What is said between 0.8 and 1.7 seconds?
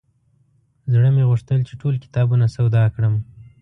زړه مې غوښتل